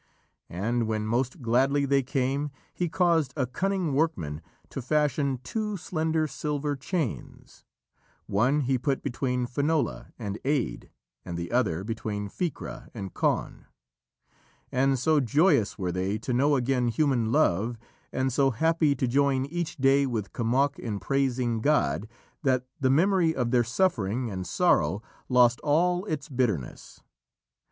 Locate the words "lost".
25.29-25.59